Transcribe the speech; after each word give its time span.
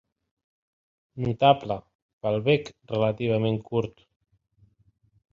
Notable 1.25 1.75
pel 2.23 2.37
bec 2.47 2.71
relativament 2.93 3.61
curt. 3.67 4.01